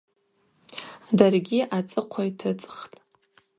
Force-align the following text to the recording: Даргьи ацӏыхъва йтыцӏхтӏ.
Даргьи 1.17 1.59
ацӏыхъва 1.77 2.21
йтыцӏхтӏ. 2.29 2.97